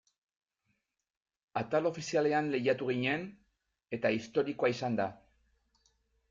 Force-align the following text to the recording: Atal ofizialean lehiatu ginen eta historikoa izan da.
Atal 1.61 1.89
ofizialean 1.89 2.49
lehiatu 2.55 2.89
ginen 2.93 3.27
eta 3.99 4.13
historikoa 4.17 4.73
izan 4.75 4.99
da. 5.03 5.07